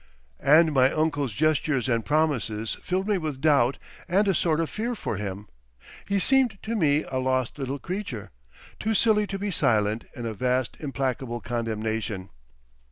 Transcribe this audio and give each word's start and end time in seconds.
And 0.43 0.73
my 0.73 0.91
uncle's 0.91 1.31
gestures 1.31 1.87
and 1.87 2.03
promises 2.03 2.75
filled 2.81 3.07
me 3.07 3.19
with 3.19 3.39
doubt 3.39 3.77
and 4.09 4.27
a 4.27 4.33
sort 4.33 4.59
of 4.59 4.67
fear 4.67 4.95
for 4.95 5.17
him. 5.17 5.47
He 6.07 6.17
seemed 6.17 6.57
to 6.63 6.75
me 6.75 7.03
a 7.03 7.17
lost 7.19 7.59
little 7.59 7.77
creature, 7.77 8.31
too 8.79 8.95
silly 8.95 9.27
to 9.27 9.37
be 9.37 9.51
silent, 9.51 10.05
in 10.15 10.25
a 10.25 10.33
vast 10.33 10.75
implacable 10.79 11.39
condemnation. 11.39 12.31